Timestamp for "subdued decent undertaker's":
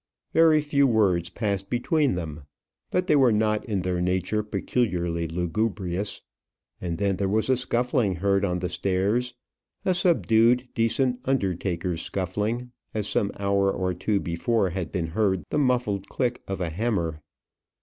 9.93-12.01